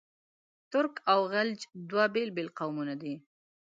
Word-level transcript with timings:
ترک 0.71 0.93
او 1.11 1.19
خلج 1.33 1.59
دوه 1.89 2.05
بېل 2.13 2.29
بېل 2.35 2.49
قومونه 2.57 2.95
دي. 3.01 3.13